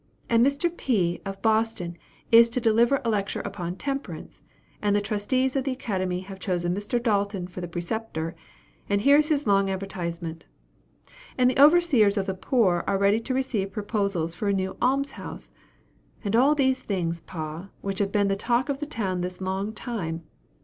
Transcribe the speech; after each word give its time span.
And 0.31 0.43
Mr. 0.43 0.75
P., 0.75 1.21
of 1.27 1.43
Boston, 1.43 1.95
is 2.31 2.49
to 2.49 2.59
deliver 2.59 2.99
a 3.05 3.09
lecture 3.11 3.41
upon 3.41 3.75
temperance; 3.75 4.41
and 4.81 4.95
the 4.95 4.99
trustees 4.99 5.55
of 5.55 5.63
the 5.63 5.73
Academy 5.73 6.21
have 6.21 6.39
chosen 6.39 6.73
Mr. 6.73 6.97
Dalton 6.99 7.45
for 7.45 7.61
the 7.61 7.67
Preceptor, 7.67 8.35
and 8.89 9.01
here 9.01 9.17
is 9.17 9.29
his 9.29 9.45
long 9.45 9.69
advertisement; 9.69 10.45
and 11.37 11.51
the 11.51 11.61
Overseers 11.61 12.17
of 12.17 12.25
the 12.25 12.33
Poor 12.33 12.83
are 12.87 12.97
ready 12.97 13.19
to 13.19 13.33
receive 13.35 13.73
proposals 13.73 14.33
for 14.33 14.47
a 14.49 14.53
new 14.53 14.75
alms 14.81 15.11
house; 15.11 15.51
and 16.23 16.35
all 16.35 16.55
these 16.55 16.81
things, 16.81 17.21
pa, 17.27 17.69
which 17.81 17.99
have 17.99 18.11
been 18.11 18.27
the 18.27 18.35
town 18.35 18.65
talk 18.65 18.79
this 19.21 19.39
long 19.39 19.71
time. 19.71 20.23